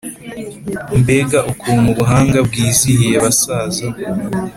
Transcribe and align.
Mbega 0.99 1.39
ukuntu 1.51 1.87
ubuhanga 1.93 2.37
bwizihiye 2.47 3.15
abasaza, 3.19 3.85